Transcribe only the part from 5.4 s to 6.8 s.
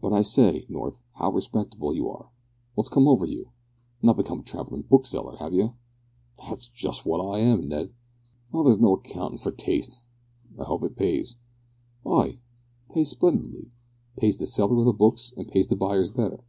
you?" "That's